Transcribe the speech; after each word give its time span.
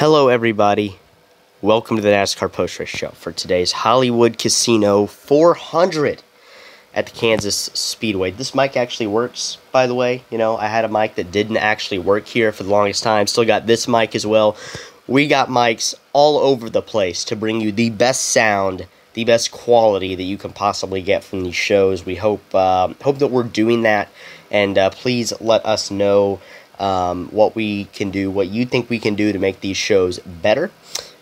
Hello, 0.00 0.28
everybody. 0.28 0.98
Welcome 1.60 1.96
to 1.96 2.02
the 2.02 2.08
NASCAR 2.08 2.50
Post 2.50 2.78
Race 2.78 2.88
Show 2.88 3.10
for 3.10 3.32
today's 3.32 3.70
Hollywood 3.70 4.38
Casino 4.38 5.04
400 5.04 6.22
at 6.94 7.04
the 7.04 7.12
Kansas 7.12 7.68
Speedway. 7.74 8.30
This 8.30 8.54
mic 8.54 8.78
actually 8.78 9.08
works, 9.08 9.58
by 9.72 9.86
the 9.86 9.94
way. 9.94 10.24
You 10.30 10.38
know, 10.38 10.56
I 10.56 10.68
had 10.68 10.86
a 10.86 10.88
mic 10.88 11.16
that 11.16 11.30
didn't 11.30 11.58
actually 11.58 11.98
work 11.98 12.26
here 12.26 12.50
for 12.50 12.62
the 12.62 12.70
longest 12.70 13.02
time. 13.02 13.26
Still 13.26 13.44
got 13.44 13.66
this 13.66 13.86
mic 13.86 14.14
as 14.14 14.26
well. 14.26 14.56
We 15.06 15.28
got 15.28 15.50
mics 15.50 15.94
all 16.14 16.38
over 16.38 16.70
the 16.70 16.80
place 16.80 17.22
to 17.24 17.36
bring 17.36 17.60
you 17.60 17.70
the 17.70 17.90
best 17.90 18.22
sound, 18.22 18.86
the 19.12 19.26
best 19.26 19.52
quality 19.52 20.14
that 20.14 20.22
you 20.22 20.38
can 20.38 20.54
possibly 20.54 21.02
get 21.02 21.24
from 21.24 21.42
these 21.44 21.54
shows. 21.54 22.06
We 22.06 22.14
hope 22.14 22.54
uh, 22.54 22.94
hope 23.02 23.18
that 23.18 23.26
we're 23.26 23.42
doing 23.42 23.82
that, 23.82 24.08
and 24.50 24.78
uh, 24.78 24.88
please 24.88 25.34
let 25.42 25.66
us 25.66 25.90
know 25.90 26.40
um, 26.80 27.28
what 27.28 27.54
we 27.54 27.84
can 27.86 28.10
do, 28.10 28.30
what 28.30 28.48
you 28.48 28.66
think 28.66 28.90
we 28.90 28.98
can 28.98 29.14
do 29.14 29.32
to 29.32 29.38
make 29.38 29.60
these 29.60 29.76
shows 29.76 30.18
better. 30.18 30.70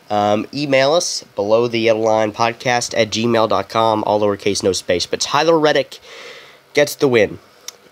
Um, 0.08 0.46
email 0.54 0.94
us 0.94 1.24
below 1.34 1.68
the 1.68 1.80
yellow 1.80 2.00
line 2.00 2.32
podcast 2.32 2.96
at 2.96 3.10
gmail.com, 3.10 4.04
all 4.04 4.20
lowercase, 4.20 4.62
no 4.62 4.72
space. 4.72 5.04
But 5.04 5.20
Tyler 5.20 5.58
Reddick 5.58 5.98
gets 6.72 6.94
the 6.94 7.08
win 7.08 7.38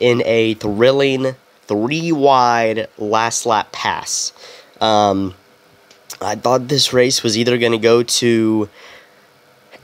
in 0.01 0.23
a 0.25 0.55
thrilling 0.55 1.35
three 1.67 2.13
wide 2.13 2.89
last 2.97 3.45
lap 3.45 3.73
pass. 3.73 4.33
Um, 4.81 5.35
I 6.21 6.37
thought 6.37 6.69
this 6.69 6.93
race 6.93 7.23
was 7.23 7.37
either 7.37 7.59
going 7.59 7.73
to 7.73 7.79
go 7.79 8.03
to 8.03 8.69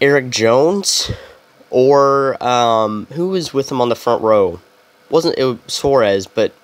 Erik 0.00 0.30
Jones 0.30 1.10
or 1.68 2.42
um, 2.42 3.06
who 3.12 3.28
was 3.28 3.52
with 3.52 3.70
him 3.70 3.80
on 3.80 3.88
the 3.88 3.96
front 3.96 4.22
row. 4.22 4.60
Wasn't 5.10 5.36
it 5.36 5.58
Suarez, 5.70 6.26
but 6.26 6.54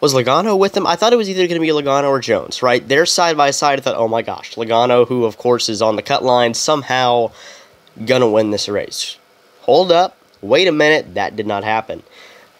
was 0.00 0.14
Logano 0.14 0.58
with 0.58 0.76
him? 0.76 0.86
I 0.86 0.96
thought 0.96 1.12
it 1.12 1.16
was 1.16 1.28
either 1.28 1.46
going 1.46 1.60
to 1.60 1.66
be 1.66 1.72
Logano 1.72 2.08
or 2.08 2.20
Jones, 2.20 2.62
right? 2.62 2.86
They're 2.86 3.06
side 3.06 3.36
by 3.36 3.50
side. 3.50 3.78
I 3.78 3.82
thought, 3.82 3.96
oh 3.96 4.08
my 4.08 4.22
gosh, 4.22 4.54
Logano, 4.54 5.06
who 5.08 5.24
of 5.24 5.38
course 5.38 5.68
is 5.68 5.82
on 5.82 5.96
the 5.96 6.02
cut 6.02 6.22
line, 6.22 6.54
somehow 6.54 7.32
gonna 8.04 8.28
win 8.28 8.50
this 8.50 8.68
race. 8.68 9.18
Hold 9.62 9.90
up, 9.92 10.16
wait 10.40 10.68
a 10.68 10.72
minute, 10.72 11.14
that 11.14 11.36
did 11.36 11.46
not 11.46 11.64
happen. 11.64 12.02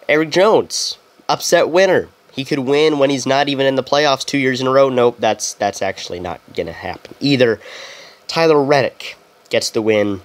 Erik 0.07 0.31
Jones, 0.31 0.97
upset 1.27 1.69
winner. 1.69 2.09
He 2.31 2.45
could 2.45 2.59
win 2.59 2.99
when 2.99 3.09
he's 3.09 3.25
not 3.25 3.49
even 3.49 3.65
in 3.65 3.75
the 3.75 3.83
playoffs 3.83 4.25
two 4.25 4.37
years 4.37 4.61
in 4.61 4.67
a 4.67 4.71
row. 4.71 4.89
Nope, 4.89 5.17
that's 5.19 5.53
that's 5.53 5.81
actually 5.81 6.19
not 6.19 6.41
gonna 6.55 6.73
happen 6.73 7.15
either. 7.19 7.59
Tyler 8.27 8.61
Reddick 8.63 9.17
gets 9.49 9.69
the 9.69 9.81
win, 9.81 10.21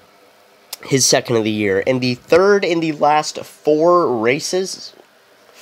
his 0.83 1.07
second 1.07 1.37
of 1.37 1.45
the 1.45 1.51
year, 1.51 1.83
and 1.87 2.01
the 2.01 2.15
third 2.15 2.65
in 2.65 2.81
the 2.81 2.93
last 2.93 3.39
four 3.39 4.15
races 4.17 4.93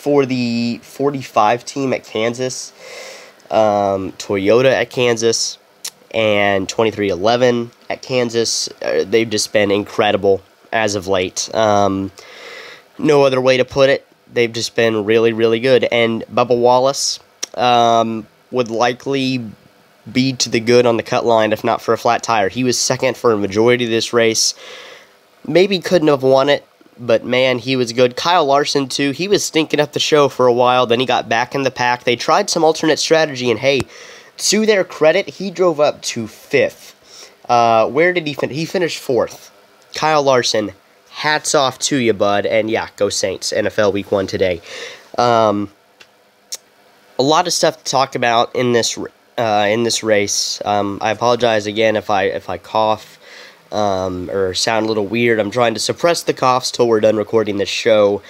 for 0.02 0.26
the 0.26 0.80
45 0.82 1.64
team 1.64 1.92
at 1.92 2.02
Kansas, 2.02 2.72
um, 3.52 4.10
Toyota 4.18 4.72
at 4.72 4.90
Kansas, 4.90 5.58
and 6.12 6.66
23XI 6.66 7.70
at 7.88 8.02
Kansas. 8.02 8.68
Uh, 8.82 9.04
they've 9.06 9.30
just 9.30 9.52
been 9.52 9.70
incredible 9.70 10.42
as 10.72 10.96
of 10.96 11.06
late. 11.06 11.48
Um, 11.54 12.10
no 12.98 13.22
other 13.22 13.40
way 13.40 13.58
to 13.58 13.64
put 13.64 13.90
it. 13.90 14.04
They've 14.32 14.52
just 14.52 14.74
been 14.74 15.04
really, 15.04 15.32
really 15.32 15.60
good. 15.60 15.84
And 15.84 16.24
Bubba 16.24 16.58
Wallace 16.58 17.20
um, 17.54 18.26
would 18.50 18.72
likely 18.72 19.52
be 20.12 20.32
to 20.32 20.48
the 20.48 20.58
good 20.58 20.84
on 20.84 20.96
the 20.96 21.04
cut 21.04 21.24
line 21.24 21.52
if 21.52 21.62
not 21.62 21.80
for 21.80 21.94
a 21.94 21.98
flat 21.98 22.24
tire. 22.24 22.48
He 22.48 22.64
was 22.64 22.76
second 22.76 23.16
for 23.16 23.30
a 23.30 23.38
majority 23.38 23.84
of 23.84 23.90
this 23.90 24.12
race. 24.12 24.54
Maybe 25.46 25.78
couldn't 25.78 26.08
have 26.08 26.24
won 26.24 26.48
it 26.48 26.66
but 26.98 27.24
man, 27.24 27.58
he 27.58 27.76
was 27.76 27.92
good. 27.92 28.16
Kyle 28.16 28.44
Larson, 28.44 28.88
too, 28.88 29.10
he 29.10 29.28
was 29.28 29.44
stinking 29.44 29.80
up 29.80 29.92
the 29.92 30.00
show 30.00 30.28
for 30.28 30.46
a 30.46 30.52
while. 30.52 30.86
Then 30.86 31.00
he 31.00 31.06
got 31.06 31.28
back 31.28 31.54
in 31.54 31.62
the 31.62 31.70
pack. 31.70 32.04
They 32.04 32.16
tried 32.16 32.50
some 32.50 32.64
alternate 32.64 32.98
strategy, 32.98 33.50
and 33.50 33.60
hey, 33.60 33.82
to 34.38 34.66
their 34.66 34.84
credit, 34.84 35.28
he 35.28 35.50
drove 35.50 35.80
up 35.80 36.02
to 36.02 36.26
fifth. 36.26 36.92
Uh, 37.48 37.88
where 37.88 38.12
did 38.12 38.26
he 38.26 38.34
finish? 38.34 38.56
He 38.56 38.64
finished 38.64 38.98
fourth. 38.98 39.50
Kyle 39.94 40.22
Larson, 40.22 40.72
hats 41.10 41.54
off 41.54 41.78
to 41.80 41.96
you, 41.96 42.12
bud. 42.12 42.46
And 42.46 42.70
yeah, 42.70 42.88
go 42.96 43.08
Saints. 43.08 43.52
NFL 43.52 43.92
Week 43.92 44.10
1 44.10 44.26
today. 44.26 44.60
Um, 45.18 45.70
a 47.18 47.22
lot 47.22 47.46
of 47.46 47.52
stuff 47.52 47.82
to 47.82 47.90
talk 47.90 48.14
about 48.14 48.54
in 48.54 48.72
this 48.72 48.98
uh, 49.38 49.66
in 49.68 49.82
this 49.82 50.02
race. 50.02 50.60
Um, 50.64 50.98
I 51.00 51.10
apologize 51.10 51.66
again 51.66 51.96
if 51.96 52.10
I 52.10 52.24
if 52.24 52.48
I 52.48 52.58
cough 52.58 53.18
um, 53.72 54.30
or 54.30 54.54
sound 54.54 54.86
a 54.86 54.88
little 54.88 55.06
weird. 55.06 55.40
I'm 55.40 55.50
trying 55.50 55.74
to 55.74 55.80
suppress 55.80 56.22
the 56.22 56.34
coughs 56.34 56.70
till 56.70 56.86
we're 56.86 57.00
done 57.00 57.16
recording 57.16 57.56
this 57.56 57.68
show. 57.68 58.22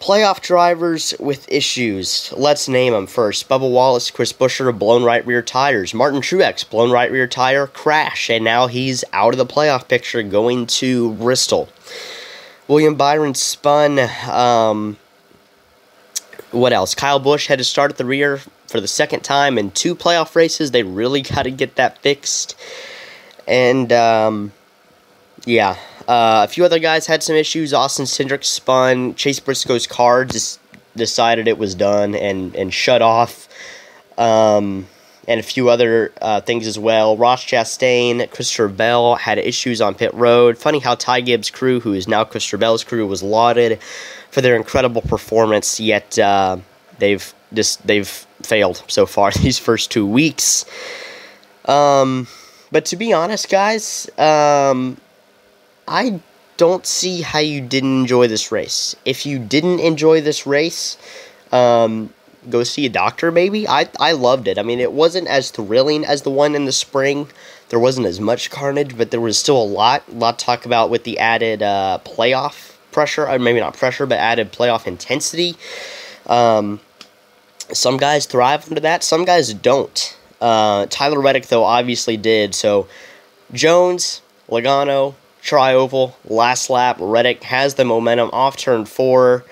Playoff 0.00 0.40
drivers 0.40 1.12
with 1.20 1.50
issues. 1.50 2.32
Let's 2.34 2.68
name 2.68 2.94
them 2.94 3.06
first. 3.06 3.48
Bubba 3.48 3.70
Wallace, 3.70 4.10
Chris 4.10 4.32
Buescher, 4.32 4.76
blown 4.78 5.04
right 5.04 5.26
rear 5.26 5.42
tires. 5.42 5.92
Martin 5.92 6.20
Truex, 6.22 6.68
blown 6.68 6.90
right 6.90 7.10
rear 7.10 7.26
tire, 7.26 7.66
crash, 7.66 8.30
and 8.30 8.42
now 8.42 8.66
he's 8.66 9.04
out 9.12 9.34
of 9.34 9.38
the 9.38 9.44
playoff 9.44 9.88
picture 9.88 10.22
going 10.22 10.66
to 10.66 11.12
Bristol. 11.14 11.68
William 12.66 12.94
Byron 12.94 13.34
spun. 13.34 13.98
Um, 14.30 14.96
what 16.50 16.72
else? 16.72 16.94
Kyle 16.94 17.18
Busch 17.18 17.46
had 17.46 17.58
to 17.58 17.64
start 17.64 17.90
at 17.90 17.98
the 17.98 18.04
rear 18.04 18.40
for 18.68 18.80
the 18.80 18.88
second 18.88 19.20
time 19.20 19.58
in 19.58 19.70
two 19.70 19.94
playoff 19.94 20.34
races. 20.34 20.70
They 20.70 20.82
really 20.82 21.20
got 21.22 21.42
to 21.42 21.50
get 21.50 21.74
that 21.74 21.98
fixed. 21.98 22.56
And 23.50 23.92
um, 23.92 24.52
yeah, 25.44 25.76
uh, 26.06 26.46
a 26.48 26.48
few 26.48 26.64
other 26.64 26.78
guys 26.78 27.06
had 27.06 27.22
some 27.22 27.34
issues. 27.34 27.74
Austin 27.74 28.06
Cindric 28.06 28.44
spun. 28.44 29.16
Chase 29.16 29.40
Briscoe's 29.40 29.88
car 29.88 30.24
just 30.24 30.60
decided 30.94 31.48
it 31.48 31.58
was 31.58 31.74
done 31.74 32.14
and, 32.14 32.54
and 32.54 32.72
shut 32.72 33.02
off. 33.02 33.48
Um, 34.16 34.86
and 35.26 35.40
a 35.40 35.42
few 35.42 35.68
other 35.68 36.12
uh, 36.20 36.40
things 36.40 36.66
as 36.66 36.78
well. 36.78 37.16
Ross 37.16 37.44
Chastain, 37.44 38.30
Christopher 38.30 38.68
Bell 38.68 39.16
had 39.16 39.38
issues 39.38 39.80
on 39.80 39.94
pit 39.94 40.14
road. 40.14 40.56
Funny 40.56 40.78
how 40.78 40.94
Ty 40.94 41.22
Gibbs' 41.22 41.50
crew, 41.50 41.80
who 41.80 41.92
is 41.92 42.06
now 42.06 42.24
Christopher 42.24 42.56
Bell's 42.56 42.84
crew, 42.84 43.06
was 43.06 43.22
lauded 43.22 43.80
for 44.30 44.40
their 44.40 44.56
incredible 44.56 45.02
performance. 45.02 45.78
Yet 45.78 46.18
uh, 46.18 46.58
they've 46.98 47.34
just 47.52 47.84
they've 47.86 48.08
failed 48.08 48.82
so 48.86 49.06
far 49.06 49.30
these 49.42 49.58
first 49.58 49.90
two 49.90 50.06
weeks. 50.06 50.64
Um, 51.64 52.26
but 52.72 52.84
to 52.86 52.96
be 52.96 53.12
honest, 53.12 53.50
guys, 53.50 54.08
um, 54.18 54.96
I 55.88 56.20
don't 56.56 56.86
see 56.86 57.22
how 57.22 57.38
you 57.38 57.60
didn't 57.60 58.00
enjoy 58.00 58.28
this 58.28 58.52
race. 58.52 58.94
If 59.04 59.24
you 59.24 59.38
didn't 59.38 59.80
enjoy 59.80 60.20
this 60.20 60.46
race, 60.46 60.98
um, 61.52 62.12
go 62.48 62.62
see 62.62 62.86
a 62.86 62.90
doctor 62.90 63.32
maybe. 63.32 63.66
I, 63.66 63.88
I 63.98 64.12
loved 64.12 64.46
it. 64.46 64.58
I 64.58 64.62
mean, 64.62 64.78
it 64.78 64.92
wasn't 64.92 65.28
as 65.28 65.50
thrilling 65.50 66.04
as 66.04 66.22
the 66.22 66.30
one 66.30 66.54
in 66.54 66.64
the 66.64 66.72
spring. 66.72 67.28
There 67.70 67.78
wasn't 67.78 68.06
as 68.06 68.20
much 68.20 68.50
carnage, 68.50 68.96
but 68.96 69.10
there 69.10 69.20
was 69.20 69.38
still 69.38 69.60
a 69.60 69.64
lot, 69.64 70.02
a 70.08 70.14
lot 70.14 70.38
to 70.38 70.44
talk 70.44 70.66
about 70.66 70.90
with 70.90 71.04
the 71.04 71.18
added 71.18 71.62
uh, 71.62 71.98
playoff 72.04 72.76
pressure, 72.92 73.26
or 73.28 73.38
maybe 73.38 73.60
not 73.60 73.76
pressure, 73.76 74.06
but 74.06 74.18
added 74.18 74.52
playoff 74.52 74.86
intensity. 74.86 75.54
Um, 76.26 76.80
some 77.72 77.96
guys 77.96 78.26
thrive 78.26 78.68
under 78.68 78.80
that, 78.80 79.04
some 79.04 79.24
guys 79.24 79.54
don't. 79.54 80.16
Uh, 80.40 80.86
Tyler 80.86 81.20
Reddick, 81.20 81.46
though, 81.46 81.64
obviously 81.64 82.16
did. 82.16 82.54
So 82.54 82.88
Jones, 83.52 84.22
Logano, 84.48 85.14
Trioval, 85.42 86.14
last 86.24 86.70
lap. 86.70 86.96
Reddick 87.00 87.42
has 87.44 87.74
the 87.74 87.84
momentum 87.84 88.30
off 88.32 88.56
turn 88.56 88.84
four. 88.84 89.44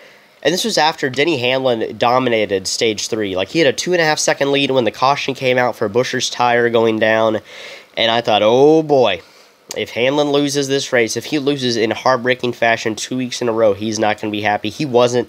And 0.43 0.55
this 0.55 0.65
was 0.65 0.79
after 0.79 1.11
Denny 1.11 1.39
Hamlin 1.39 1.97
dominated 1.99 2.67
stage 2.67 3.09
three. 3.09 3.37
Like 3.37 3.49
he 3.49 3.59
had 3.59 3.69
a 3.69 3.73
two 3.73 3.93
and 3.93 4.01
a 4.01 4.05
half 4.05 4.19
second 4.19 4.53
lead 4.53 4.71
when 4.71 4.85
the 4.85 4.93
caution 4.93 5.35
came 5.35 5.59
out 5.59 5.77
for 5.77 5.89
Buescher's 5.89 6.31
tire 6.31 6.71
going 6.71 6.99
down. 6.99 7.41
And 7.97 8.11
I 8.11 8.21
thought, 8.21 8.43
oh 8.45 8.83
boy, 8.83 9.21
if 9.77 9.91
Hamlin 9.91 10.31
loses 10.31 10.69
this 10.69 10.93
race, 10.93 11.17
if 11.17 11.27
he 11.27 11.39
loses 11.39 11.77
in 11.77 11.91
heartbreaking 11.91 12.53
fashion 12.53 12.95
two 12.95 13.17
weeks 13.17 13.43
in 13.43 13.49
a 13.49 13.53
row, 13.53 13.75
he's 13.75 13.99
not 13.99 14.21
going 14.21 14.31
to 14.31 14.37
be 14.37 14.43
happy. 14.43 14.71
He 14.71 14.87
wasn't 14.87 15.29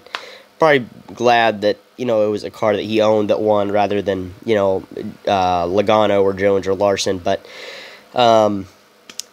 probably 0.58 0.86
glad 1.12 1.62
that 1.62 1.78
you 2.00 2.06
know 2.06 2.26
it 2.26 2.30
was 2.30 2.42
a 2.44 2.50
car 2.50 2.74
that 2.74 2.82
he 2.82 3.02
owned 3.02 3.28
that 3.28 3.40
won 3.40 3.70
rather 3.70 4.00
than 4.00 4.34
you 4.44 4.54
know 4.54 4.82
uh, 5.28 5.66
Logano 5.66 6.22
or 6.22 6.32
Jones 6.32 6.66
or 6.66 6.74
Larson. 6.74 7.18
But 7.18 7.44
um, 8.14 8.66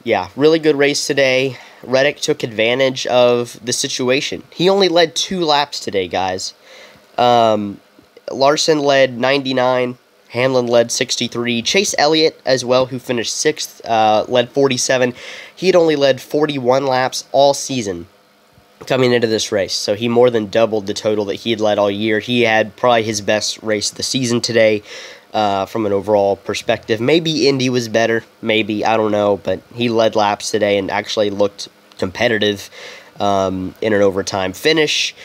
yeah, 0.04 0.30
really 0.36 0.60
good 0.60 0.76
race 0.76 1.08
today. 1.08 1.58
Reddick 1.84 2.18
took 2.18 2.44
advantage 2.44 3.08
of 3.08 3.58
the 3.64 3.72
situation. 3.72 4.44
He 4.52 4.70
only 4.70 4.90
led 4.90 5.16
two 5.16 5.46
laps 5.46 5.80
today, 5.80 6.08
guys. 6.08 6.54
Um, 7.18 7.80
Larson 8.32 8.80
led 8.80 9.18
99. 9.18 9.98
Hamlin 10.30 10.68
led 10.68 10.92
63. 10.92 11.62
Chase 11.62 11.96
Elliott, 11.98 12.42
as 12.46 12.66
well, 12.66 12.88
who 12.88 13.00
finished 13.00 13.34
sixth, 13.34 13.84
uh, 13.86 14.26
led 14.28 14.50
47. 14.50 15.14
He 15.56 15.68
had 15.68 15.76
only 15.76 15.96
led 15.96 16.20
41 16.20 16.86
laps 16.86 17.26
all 17.32 17.54
season 17.54 18.08
coming 18.86 19.12
into 19.12 19.28
this 19.28 19.52
race. 19.52 19.74
So 19.74 19.96
he 19.96 20.08
more 20.08 20.30
than 20.30 20.48
doubled 20.48 20.88
the 20.88 20.94
total 20.94 21.26
that 21.26 21.36
he 21.36 21.50
had 21.50 21.60
led 21.60 21.80
all 21.80 21.90
year. 21.90 22.20
He 22.20 22.42
had 22.42 22.76
probably 22.76 23.04
his 23.04 23.22
best 23.22 23.62
race 23.64 23.92
of 23.92 23.98
the 23.98 24.04
season 24.04 24.42
today 24.42 24.84
uh, 25.34 25.66
from 25.66 25.86
an 25.86 25.92
overall 25.92 26.36
perspective. 26.36 27.02
Maybe 27.02 27.48
Indy 27.48 27.70
was 27.70 27.90
better. 27.90 28.24
Maybe. 28.42 28.86
I 28.86 28.98
don't 28.98 29.12
know. 29.12 29.38
But 29.38 29.62
he 29.74 29.90
led 29.90 30.16
laps 30.16 30.52
today 30.52 30.78
and 30.78 30.92
actually 30.92 31.30
looked 31.30 31.70
competitive 31.98 32.70
um, 33.20 33.74
in 33.82 33.94
an 33.94 34.02
overtime 34.02 34.54
finish. 34.54 35.16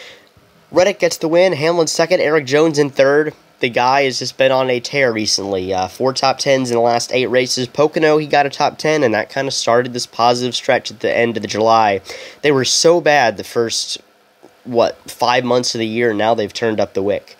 Reddick 0.70 0.98
gets 0.98 1.18
the 1.18 1.28
win. 1.28 1.52
Hamlin 1.52 1.86
second. 1.86 2.20
Erik 2.20 2.46
Jones 2.46 2.78
in 2.78 2.90
third. 2.90 3.34
The 3.62 3.70
guy 3.70 4.02
has 4.02 4.18
just 4.18 4.36
been 4.36 4.52
on 4.52 4.68
a 4.68 4.80
tear 4.80 5.10
recently. 5.12 5.72
Uh, 5.72 5.88
four 5.88 6.12
top 6.12 6.38
tens 6.38 6.70
in 6.70 6.74
the 6.74 6.82
last 6.82 7.12
eight 7.14 7.28
races. 7.28 7.66
Pocono, 7.66 8.18
he 8.18 8.26
got 8.26 8.44
a 8.44 8.50
top 8.50 8.76
ten, 8.76 9.02
and 9.02 9.14
that 9.14 9.30
kind 9.30 9.48
of 9.48 9.54
started 9.54 9.94
this 9.94 10.04
positive 10.04 10.54
stretch 10.54 10.90
at 10.90 11.00
the 11.00 11.16
end 11.16 11.38
of 11.38 11.42
the 11.42 11.48
July. 11.48 12.02
They 12.42 12.52
were 12.52 12.66
so 12.66 13.00
bad 13.00 13.38
the 13.38 13.44
first 13.44 14.02
what 14.64 14.98
five 15.10 15.44
months 15.44 15.74
of 15.74 15.78
the 15.78 15.86
year. 15.86 16.12
Now 16.12 16.34
they've 16.34 16.52
turned 16.52 16.80
up 16.80 16.92
the 16.92 17.02
wick. 17.02 17.38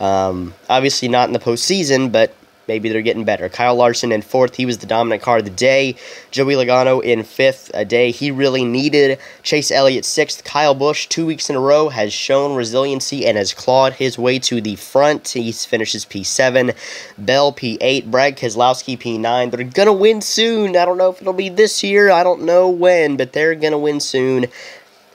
Um, 0.00 0.54
obviously 0.70 1.08
not 1.08 1.28
in 1.28 1.32
the 1.32 1.38
postseason, 1.38 2.10
but 2.10 2.34
maybe 2.68 2.88
they're 2.88 3.02
getting 3.02 3.24
better. 3.24 3.48
Kyle 3.48 3.74
Larson 3.74 4.12
in 4.12 4.22
fourth. 4.22 4.56
He 4.56 4.66
was 4.66 4.78
the 4.78 4.86
dominant 4.86 5.22
car 5.22 5.38
of 5.38 5.44
the 5.44 5.50
day. 5.50 5.96
Joey 6.30 6.54
Logano 6.54 7.02
in 7.02 7.22
fifth. 7.22 7.70
A 7.74 7.84
day 7.84 8.10
he 8.10 8.30
really 8.30 8.64
needed. 8.64 9.18
Chase 9.42 9.70
Elliott 9.70 10.04
sixth. 10.04 10.44
Kyle 10.44 10.74
Busch, 10.74 11.06
two 11.06 11.26
weeks 11.26 11.50
in 11.50 11.56
a 11.56 11.60
row, 11.60 11.88
has 11.88 12.12
shown 12.12 12.56
resiliency 12.56 13.26
and 13.26 13.36
has 13.36 13.54
clawed 13.54 13.94
his 13.94 14.18
way 14.18 14.38
to 14.40 14.60
the 14.60 14.76
front. 14.76 15.28
He 15.28 15.52
finishes 15.52 16.04
P7. 16.04 16.74
Bell 17.18 17.52
P8. 17.52 18.10
Brad 18.10 18.36
Keselowski 18.36 18.98
P9. 18.98 19.50
They're 19.50 19.64
going 19.64 19.86
to 19.86 19.92
win 19.92 20.20
soon. 20.20 20.76
I 20.76 20.84
don't 20.84 20.98
know 20.98 21.10
if 21.10 21.20
it'll 21.20 21.32
be 21.32 21.48
this 21.48 21.82
year. 21.82 22.10
I 22.10 22.22
don't 22.22 22.42
know 22.42 22.68
when, 22.68 23.16
but 23.16 23.32
they're 23.32 23.54
going 23.54 23.72
to 23.72 23.78
win 23.78 24.00
soon. 24.00 24.46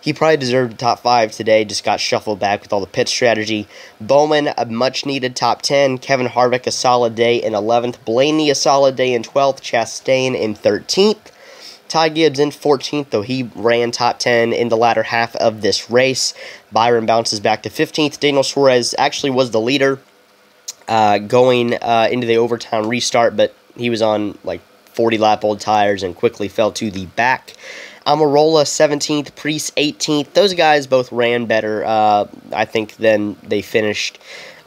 He 0.01 0.13
probably 0.13 0.38
deserved 0.38 0.74
a 0.74 0.78
top 0.78 1.00
five 1.00 1.31
today, 1.34 1.66
just 1.66 1.84
got 1.84 2.00
shuffled 2.00 2.40
back 2.40 2.62
with 2.62 2.72
all 2.72 2.80
the 2.80 2.88
pit 2.88 3.10
strategy. 3.10 3.68
Bowman, 4.00 4.50
a 4.57 4.66
much 4.66 5.06
needed 5.06 5.36
top 5.36 5.62
10. 5.62 5.98
Kevin 5.98 6.28
Harvick, 6.28 6.66
a 6.66 6.72
solid 6.72 7.16
day 7.16 7.36
in 7.36 7.54
11th. 7.54 8.04
Blaney, 8.06 8.50
a 8.50 8.56
solid 8.56 8.96
day 8.96 9.13
in 9.13 9.24
12th. 9.24 9.60
Chastain 9.60 10.40
in 10.40 10.56
13th. 10.56 11.31
Ty 11.90 12.10
Gibbs 12.10 12.40
in 12.40 12.51
14th, 12.51 13.10
though 13.10 13.24
he 13.24 13.50
ran 13.56 13.92
top 13.92 14.19
10 14.19 14.54
in 14.54 14.69
the 14.69 14.78
latter 14.78 15.04
half 15.04 15.36
of 15.36 15.62
this 15.62 15.90
race. 15.90 16.34
Byron 16.72 17.06
bounces 17.06 17.40
back 17.40 17.63
to 17.63 17.69
15th. 17.69 18.19
Daniel 18.19 18.44
Suarez 18.44 18.96
actually 18.98 19.31
was 19.31 19.51
the 19.51 19.60
leader 19.60 20.00
uh, 20.88 21.18
going 21.18 21.74
uh, 21.74 22.07
into 22.12 22.28
the 22.28 22.38
overtime 22.38 22.88
restart, 22.88 23.36
but 23.36 23.56
he 23.75 23.90
was 23.90 24.01
on 24.01 24.38
like 24.44 24.62
40 24.94 25.18
lap 25.18 25.44
old 25.44 25.60
tires 25.60 26.04
and 26.04 26.16
quickly 26.16 26.48
fell 26.48 26.72
to 26.74 26.92
the 26.92 27.07
back. 27.07 27.54
Almirola 28.06 28.63
17th, 28.63 29.36
Preece 29.36 29.72
18th. 29.72 30.34
Those 30.34 30.54
guys 30.54 30.88
both 30.88 31.12
ran 31.12 31.46
better, 31.46 31.84
uh, 31.86 32.28
I 32.54 32.66
think, 32.66 32.96
than 32.96 33.36
they 33.44 33.62
finished. 33.62 34.19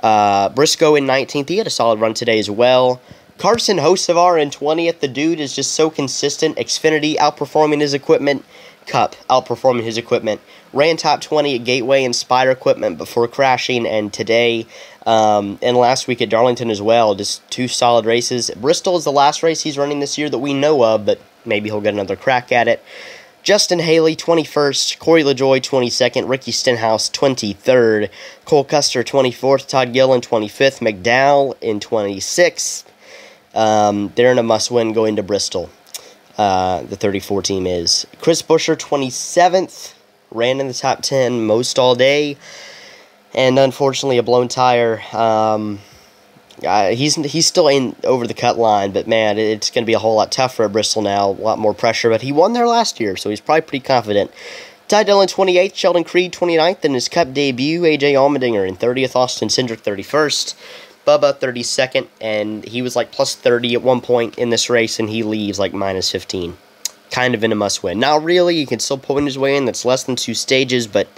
Uh, 0.03 0.49
Briscoe 0.51 0.95
in 0.95 1.05
19th. 1.05 1.49
He 1.49 1.59
had 1.59 1.67
a 1.67 1.71
solid 1.71 2.01
run 2.01 2.15
today 2.15 2.39
as 2.39 2.51
well. 2.51 3.01
Carson 3.39 3.79
Hocevar 3.79 4.41
in 4.41 4.51
20th. 4.51 5.01
The 5.01 5.09
dude 5.09 5.41
is 5.41 5.55
just 5.55 5.73
so 5.73 5.91
consistent. 5.91 6.57
Xfinity 6.57 7.17
outperforming 7.17 7.81
his 7.81 7.95
equipment. 7.95 8.45
Cup 8.87 9.15
outperforming 9.31 9.85
his 9.85 9.97
equipment. 9.97 10.41
Ran 10.73 10.97
top 10.97 11.21
20 11.21 11.57
at 11.57 11.65
Gateway 11.65 12.05
and 12.05 12.15
Spire 12.17 12.51
equipment 12.51 12.99
before 12.99 13.29
crashing, 13.29 13.87
and 13.87 14.13
today 14.13 14.67
um, 15.07 15.59
and 15.63 15.77
last 15.77 16.09
week 16.09 16.21
at 16.21 16.29
Darlington 16.29 16.71
as 16.71 16.83
well. 16.83 17.15
Just 17.15 17.49
two 17.51 17.69
solid 17.69 18.07
races. 18.07 18.51
Bristol 18.57 18.97
is 18.97 19.05
the 19.05 19.13
last 19.13 19.43
race 19.43 19.63
he's 19.63 19.79
running 19.79 20.01
this 20.01 20.19
year 20.19 20.29
that 20.29 20.39
we 20.39 20.53
know 20.55 20.85
of, 20.85 21.07
but 21.07 21.21
maybe 21.45 21.69
he'll 21.69 21.81
get 21.81 21.95
another 21.95 22.17
crack 22.17 22.51
at 22.53 22.69
it. 22.69 22.83
Justin 23.43 23.81
Haley, 23.81 24.15
21st. 24.15 25.01
Corey 25.01 25.25
LaJoie, 25.25 25.61
22nd. 25.61 26.29
Ricky 26.29 26.53
Stenhouse, 26.53 27.11
23rd. 27.11 28.09
Cole 28.45 28.65
Custer, 28.65 29.03
24th. 29.03 29.67
Todd 29.67 29.93
Gilliland, 29.93 30.27
25th. 30.27 30.79
McDowell 30.79 31.57
in 31.61 31.81
26th. 31.81 32.85
Um, 33.55 34.13
they're 34.15 34.31
in 34.31 34.39
a 34.39 34.45
must 34.45 34.71
win 34.71 34.93
going 34.93 35.17
to 35.17 35.25
Bristol. 35.25 35.71
Uh, 36.39 36.83
the 36.83 36.97
34 36.97 37.43
team 37.43 37.67
is. 37.67 38.07
Chris 38.21 38.43
Buescher, 38.43 38.77
27th. 38.77 39.95
Ran 40.31 40.61
in 40.61 40.69
the 40.69 40.75
top 40.75 41.03
10 41.03 41.45
most 41.45 41.81
all 41.81 41.97
day. 41.97 42.37
And 43.35 43.59
unfortunately, 43.59 44.19
a 44.19 44.23
blown 44.23 44.47
tire. 44.47 45.03
Um, 45.13 45.81
uh, 46.65 46.91
he's 46.91 47.17
he's 47.17 47.47
still 47.47 47.69
in 47.69 47.97
over 48.05 48.27
the 48.27 48.35
cut 48.35 48.59
line, 48.59 48.93
but 48.93 49.07
man, 49.07 49.39
it's 49.39 49.71
going 49.71 49.85
to 49.85 49.87
be 49.87 49.95
a 49.95 49.99
whole 49.99 50.17
lot 50.17 50.33
tougher 50.33 50.65
at 50.65 50.73
Bristol 50.73 51.03
now. 51.03 51.31
A 51.31 51.33
lot 51.33 51.59
more 51.59 51.75
pressure, 51.75 52.11
but 52.11 52.23
he 52.23 52.33
won 52.33 52.53
there 52.53 52.67
last 52.67 53.01
year, 53.01 53.17
so 53.17 53.31
he's 53.31 53.41
probably 53.41 53.63
pretty 53.63 53.85
confident. 53.85 54.31
Ty 54.89 55.05
Dillon 55.05 55.27
28th, 55.27 55.75
Sheldon 55.75 56.05
Creed 56.05 56.33
29th 56.33 56.85
in 56.85 56.93
his 56.93 57.09
Cup 57.09 57.33
debut, 57.33 57.81
AJ 57.83 58.13
Allmendinger 58.13 58.69
in 58.69 58.77
30th, 58.77 59.17
Austin 59.17 59.49
Cindric 59.49 59.81
31st, 59.81 60.55
Bubba 61.07 61.33
32nd, 61.35 62.09
and 62.21 62.65
he 62.65 62.83
was 62.83 62.95
like 62.95 63.11
plus 63.11 63.35
30 63.35 63.75
at 63.75 63.83
one 63.83 64.03
point 64.03 64.37
in 64.39 64.51
this 64.51 64.69
race, 64.69 64.99
and 64.99 65.09
he 65.09 65.23
leaves 65.23 65.59
like 65.59 65.73
minus 65.73 66.11
15. 66.11 66.59
Kind 67.11 67.35
of 67.35 67.43
in 67.43 67.53
a 67.53 67.55
must 67.55 67.83
win. 67.83 68.01
Now, 68.01 68.19
really, 68.19 68.57
he 68.57 68.67
can 68.67 68.81
still 68.81 68.99
point 68.99 69.25
his 69.25 69.39
way 69.39 69.57
in. 69.57 69.65
That's 69.65 69.85
less 69.85 70.05
than 70.05 70.17
two 70.17 70.35
stages, 70.35 70.87
but 70.87 71.09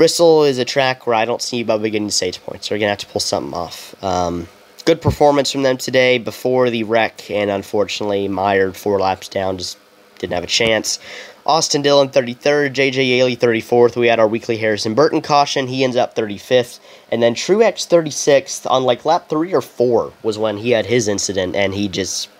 Bristol 0.00 0.44
is 0.44 0.56
a 0.56 0.64
track 0.64 1.06
where 1.06 1.14
I 1.14 1.26
don't 1.26 1.42
see 1.42 1.62
Bubba 1.62 1.92
getting 1.92 2.08
stage 2.08 2.42
points. 2.42 2.70
We're 2.70 2.78
going 2.78 2.86
to 2.86 2.92
have 2.92 2.98
to 3.00 3.06
pull 3.08 3.20
something 3.20 3.52
off. 3.52 3.94
Um, 4.02 4.48
good 4.86 5.02
performance 5.02 5.52
from 5.52 5.62
them 5.62 5.76
today 5.76 6.16
before 6.16 6.70
the 6.70 6.84
wreck, 6.84 7.30
and 7.30 7.50
unfortunately, 7.50 8.26
mired 8.26 8.78
four 8.78 8.98
laps 8.98 9.28
down, 9.28 9.58
just 9.58 9.76
didn't 10.18 10.32
have 10.32 10.42
a 10.42 10.46
chance. 10.46 11.00
Austin 11.44 11.82
Dillon 11.82 12.08
33rd, 12.08 12.72
JJ 12.72 13.08
Yeley 13.08 13.36
34th. 13.36 13.94
We 13.94 14.06
had 14.06 14.18
our 14.18 14.26
weekly 14.26 14.56
Harrison 14.56 14.94
Burton 14.94 15.20
caution. 15.20 15.66
He 15.66 15.84
ends 15.84 15.96
up 15.96 16.14
35th. 16.14 16.80
And 17.12 17.22
then 17.22 17.34
Truex 17.34 17.86
36th 17.86 18.70
on 18.70 18.84
like 18.84 19.04
lap 19.04 19.28
3 19.28 19.52
or 19.52 19.60
4 19.60 20.14
was 20.22 20.38
when 20.38 20.56
he 20.56 20.70
had 20.70 20.86
his 20.86 21.08
incident 21.08 21.54
and 21.54 21.74
he 21.74 21.88
just 21.88 22.30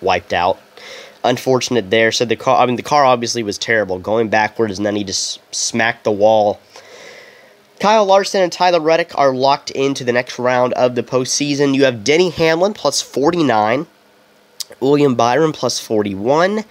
wiped 0.00 0.32
out. 0.32 0.58
Unfortunate 1.22 1.90
there. 1.90 2.10
So 2.10 2.24
the 2.24 2.34
car 2.34 2.60
I 2.60 2.66
mean 2.66 2.74
the 2.74 2.82
car 2.82 3.04
obviously 3.04 3.44
was 3.44 3.58
terrible 3.58 4.00
going 4.00 4.28
backwards 4.28 4.76
and 4.76 4.84
then 4.84 4.96
he 4.96 5.04
just 5.04 5.38
smacked 5.54 6.02
the 6.02 6.10
wall 6.10 6.58
Kyle 7.80 8.04
Larson 8.04 8.42
and 8.42 8.52
Tyler 8.52 8.78
Reddick 8.78 9.16
are 9.16 9.34
locked 9.34 9.70
into 9.70 10.04
the 10.04 10.12
next 10.12 10.38
round 10.38 10.74
of 10.74 10.94
the 10.94 11.02
postseason. 11.02 11.74
You 11.74 11.84
have 11.84 12.04
Denny 12.04 12.28
Hamlin 12.28 12.74
plus 12.74 13.00
49, 13.00 13.86
William 14.80 15.14
Byron 15.14 15.52
plus 15.52 15.80
41, 15.80 16.64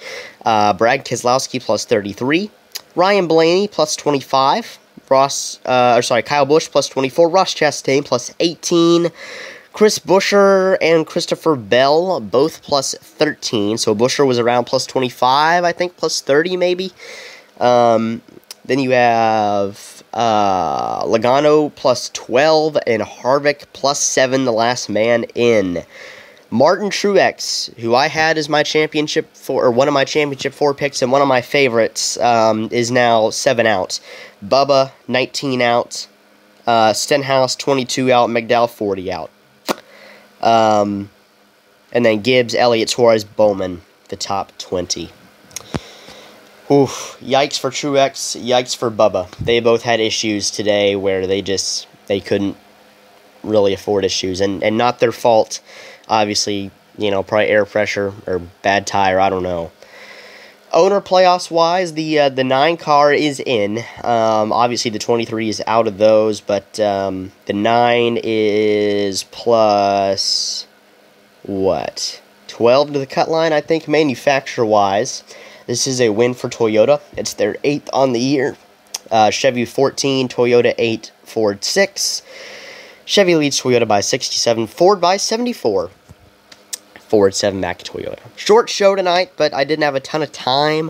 uh, 0.45 0.73
Brad 0.73 1.03
Keselowski 1.03 1.59
plus 1.59 1.83
33, 1.83 2.51
Ryan 2.95 3.27
Blaney 3.27 3.67
plus 3.67 3.95
25, 3.95 4.77
Ross, 5.09 5.59
uh, 5.65 5.95
or 5.97 6.03
sorry, 6.03 6.21
Kyle 6.21 6.45
Busch 6.45 6.69
plus 6.69 6.87
24, 6.87 7.27
Ross 7.27 7.55
Chastain 7.55 8.05
plus 8.05 8.31
18, 8.39 9.07
Chris 9.73 9.97
Buescher 9.97 10.77
and 10.79 11.07
Christopher 11.07 11.55
Bell 11.55 12.19
both 12.19 12.61
plus 12.61 12.93
13. 12.93 13.79
So 13.79 13.95
Buescher 13.95 14.27
was 14.27 14.37
around 14.37 14.65
plus 14.65 14.85
25, 14.85 15.63
I 15.63 15.71
think, 15.71 15.97
plus 15.97 16.21
30 16.21 16.55
maybe. 16.55 16.91
Um, 17.59 18.21
then 18.63 18.77
you 18.77 18.91
have 18.91 19.98
uh, 20.13 21.03
Logano 21.03 21.73
plus 21.75 22.09
12 22.09 22.77
and 22.87 23.01
Harvick 23.01 23.65
plus 23.73 23.99
7, 23.99 24.45
the 24.45 24.51
last 24.51 24.89
man 24.89 25.23
in. 25.35 25.83
Martin 26.51 26.89
Truex, 26.89 27.73
who 27.77 27.93
I 27.93 28.07
had 28.07 28.37
as 28.37 28.49
my 28.49 28.63
championship 28.63 29.35
for, 29.35 29.65
or 29.65 29.71
one 29.71 29.87
of 29.87 29.93
my 29.93 30.03
championship 30.03 30.53
four 30.53 30.73
picks 30.73 31.01
and 31.01 31.11
one 31.11 31.21
of 31.21 31.27
my 31.27 31.41
favorites, 31.41 32.17
um, 32.17 32.69
is 32.71 32.89
now 32.89 33.29
7 33.29 33.67
out. 33.67 33.99
Bubba, 34.43 34.91
19 35.07 35.61
out. 35.61 36.07
Uh, 36.65 36.93
Stenhouse, 36.93 37.55
22 37.55 38.11
out. 38.11 38.29
McDowell, 38.29 38.69
40 38.69 39.11
out. 39.11 39.29
Um, 40.41 41.09
and 41.91 42.05
then 42.05 42.21
Gibbs, 42.21 42.55
Elliott, 42.55 42.89
Suarez, 42.89 43.23
Bowman, 43.23 43.81
the 44.09 44.15
top 44.15 44.51
20. 44.57 45.09
Oof, 46.71 47.17
yikes 47.19 47.59
for 47.59 47.71
Truex, 47.71 48.39
yikes 48.39 48.75
for 48.75 48.91
Bubba. 48.91 49.27
They 49.37 49.59
both 49.59 49.81
had 49.81 49.99
issues 49.99 50.51
today 50.51 50.95
where 50.95 51.25
they 51.25 51.41
just 51.41 51.87
they 52.05 52.19
couldn't 52.19 52.57
really 53.43 53.73
afford 53.73 54.05
issues 54.05 54.39
and 54.39 54.63
and 54.63 54.77
not 54.77 54.99
their 54.99 55.11
fault. 55.11 55.61
Obviously, 56.07 56.69
you 56.95 57.09
know, 57.09 57.23
probably 57.23 57.47
air 57.47 57.65
pressure 57.65 58.13
or 58.27 58.37
bad 58.61 58.85
tire, 58.85 59.19
I 59.19 59.31
don't 59.31 59.41
know. 59.41 59.71
Owner 60.71 61.01
playoffs 61.01 61.49
wise, 61.49 61.93
the 61.93 62.19
uh, 62.19 62.29
the 62.29 62.43
nine 62.43 62.77
car 62.77 63.11
is 63.11 63.39
in. 63.39 63.79
Um, 64.03 64.53
obviously, 64.53 64.91
the 64.91 64.99
twenty 64.99 65.25
three 65.25 65.49
is 65.49 65.63
out 65.65 65.87
of 65.87 65.97
those, 65.97 66.39
but 66.39 66.79
um, 66.79 67.31
the 67.47 67.53
nine 67.53 68.19
is 68.21 69.23
plus 69.23 70.67
what 71.41 72.21
twelve 72.47 72.93
to 72.93 72.99
the 72.99 73.07
cut 73.07 73.27
line, 73.27 73.53
I 73.53 73.61
think, 73.61 73.87
manufacturer 73.87 74.65
wise. 74.65 75.23
This 75.69 75.85
is 75.85 76.01
a 76.01 76.09
win 76.09 76.33
for 76.33 76.49
Toyota. 76.49 76.99
It's 77.15 77.35
their 77.35 77.55
eighth 77.63 77.91
on 77.93 78.11
the 78.11 78.19
year. 78.19 78.57
Uh, 79.11 79.29
Chevy 79.29 79.65
14, 79.65 80.27
Toyota 80.27 80.73
8, 80.75 81.11
Ford 81.23 81.63
6. 81.63 82.23
Chevy 83.05 83.35
leads 83.35 83.61
Toyota 83.61 83.87
by 83.87 84.01
67, 84.01 84.65
Ford 84.65 84.99
by 84.99 85.17
74. 85.17 85.91
Ford 86.99 87.35
7 87.35 87.61
back 87.61 87.77
to 87.77 87.91
Toyota. 87.91 88.17
Short 88.35 88.67
show 88.67 88.95
tonight, 88.95 89.33
but 89.37 89.53
I 89.53 89.63
didn't 89.63 89.83
have 89.83 89.93
a 89.93 89.99
ton 89.99 90.23
of 90.23 90.31
time. 90.31 90.89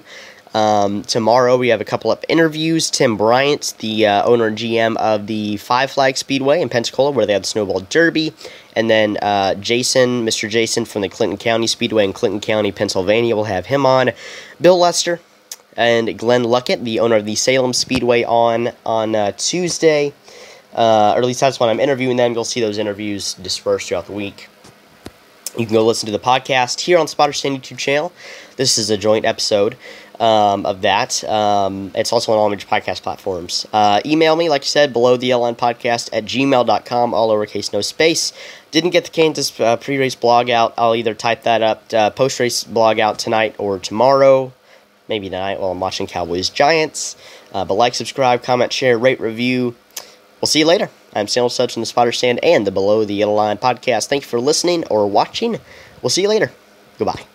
Um, 0.54 1.04
tomorrow 1.04 1.58
we 1.58 1.68
have 1.70 1.80
a 1.82 1.86
couple 1.86 2.12
of 2.12 2.24
interviews. 2.28 2.90
Tim 2.90 3.18
Bryant, 3.18 3.76
the 3.80 4.08
uh, 4.08 4.24
owner 4.26 4.48
and 4.48 4.58
GM 4.58 4.98
of 4.98 5.28
the 5.28 5.58
Five 5.58 5.92
Flag 5.92 6.18
Speedway 6.18 6.62
in 6.62 6.70
Pensacola, 6.70 7.12
where 7.12 7.26
they 7.28 7.34
had 7.34 7.44
the 7.44 7.48
Snowball 7.48 7.82
Derby, 7.82 8.34
and 8.76 8.90
then 8.90 9.18
uh, 9.22 9.54
Jason, 9.56 10.26
Mr. 10.26 10.50
Jason 10.50 10.86
from 10.86 11.02
the 11.04 11.10
Clinton 11.10 11.38
County 11.38 11.68
Speedway 11.68 12.04
in 12.04 12.14
Clinton 12.14 12.40
County, 12.42 12.72
Pennsylvania, 12.72 13.36
will 13.36 13.44
have 13.44 13.68
him 13.68 13.86
on. 13.86 14.12
Bill 14.60 14.78
Lester 14.80 15.20
and 15.78 16.18
Glenn 16.18 16.44
Luckett, 16.44 16.84
the 16.84 17.00
owner 17.00 17.16
of 17.16 17.26
the 17.26 17.36
Salem 17.36 17.74
Speedway, 17.74 18.24
on 18.24 18.72
on 18.86 19.16
uh, 19.16 19.32
Tuesday. 19.38 20.14
uh, 20.74 21.14
or 21.16 21.20
at 21.20 21.26
least 21.26 21.40
that's 21.42 21.60
when 21.60 21.70
I'm 21.70 21.80
interviewing 21.80 22.18
them. 22.18 22.34
You'll 22.34 22.44
see 22.44 22.62
those 22.62 22.78
interviews 22.78 23.34
dispersed 23.36 23.88
throughout 23.88 24.06
the 24.08 24.14
week. 24.14 24.48
You 25.58 25.66
can 25.66 25.74
go 25.74 25.86
listen 25.86 26.06
to 26.06 26.12
the 26.12 26.20
podcast 26.20 26.82
here 26.82 26.98
on 27.00 27.08
Spotter 27.08 27.34
Stand 27.34 27.62
YouTube 27.62 27.80
channel. 27.80 28.14
This 28.56 28.78
is 28.78 28.90
a 28.90 28.98
joint 28.98 29.26
episode 29.26 29.78
um, 30.20 30.66
of 30.66 30.82
that. 30.82 31.24
Um, 31.24 31.92
it's 31.96 32.12
also 32.12 32.32
on 32.34 32.38
all 32.38 32.50
major 32.50 32.68
podcast 32.68 33.02
platforms. 33.02 33.66
Uh, 33.72 34.02
email 34.06 34.36
me, 34.36 34.50
like 34.50 34.62
I 34.62 34.66
said, 34.66 34.94
below 34.94 35.18
the 35.18 35.34
line 35.36 35.56
podcast 35.56 36.10
at 36.14 36.26
gmail.com, 36.26 37.14
all 37.14 37.30
lowercase, 37.30 37.72
no 37.72 37.82
space. 37.82 38.34
Didn't 38.72 38.92
get 38.92 39.06
the 39.06 39.12
Kansas 39.12 39.58
uh, 39.60 39.78
pre 39.78 39.98
race 39.98 40.16
blog 40.16 40.50
out. 40.50 40.74
I'll 40.78 40.96
either 40.96 41.14
type 41.14 41.44
that 41.44 41.62
up, 41.62 41.84
uh, 41.94 42.10
post 42.12 42.40
race 42.40 42.64
blog 42.64 43.00
out 43.00 43.20
tonight 43.20 43.56
or 43.58 43.80
tomorrow. 43.80 44.54
Maybe 45.08 45.30
tonight 45.30 45.60
while 45.60 45.72
I'm 45.72 45.80
watching 45.80 46.06
Cowboys 46.06 46.50
Giants. 46.50 47.16
Uh, 47.52 47.66
but 47.66 47.74
like, 47.76 47.96
subscribe, 47.96 48.44
comment, 48.44 48.72
share, 48.72 48.98
rate, 48.98 49.20
review. 49.20 49.76
We'll 50.40 50.48
see 50.48 50.60
you 50.60 50.66
later. 50.66 50.90
I'm 51.16 51.28
Samuel 51.28 51.50
Stubbs 51.50 51.74
from 51.74 51.82
the 51.82 51.88
Spotter 51.88 52.12
Stand 52.12 52.40
and 52.44 52.68
the 52.68 52.72
Below 52.72 53.04
the 53.06 53.16
Yellow 53.16 53.34
Line 53.34 53.58
podcast. 53.58 54.08
Thank 54.08 54.24
you 54.24 54.30
for 54.30 54.40
listening 54.40 54.86
or 54.86 55.08
watching. 55.08 55.60
We'll 56.04 56.12
see 56.12 56.22
you 56.22 56.30
later. 56.30 56.52
Goodbye. 57.00 57.26